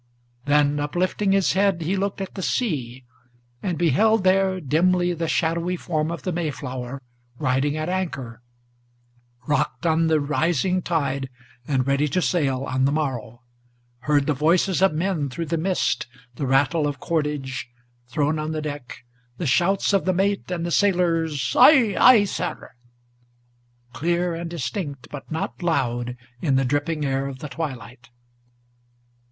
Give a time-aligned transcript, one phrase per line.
[0.45, 3.03] Then, uplifting his head, he looked at the sea,
[3.61, 7.03] and beheld there Dimly the shadowy form of the Mayflower
[7.37, 8.41] riding at anchor,
[9.47, 11.29] Rocked on the rising tide,
[11.67, 13.43] and ready to sail on the morrow;
[13.99, 17.69] Heard the voices of men through the mist, the rattle of cordage
[18.07, 19.03] Thrown on the deck,
[19.37, 22.71] the shouts of the mate, and the sailors' "Ay, ay, Sir!"
[23.93, 28.09] Clear and distinct, but not loud, in the dripping air of the twilight.